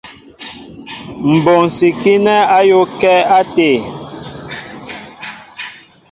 [1.31, 3.69] Mɓonsikinɛ ayōōakɛ até.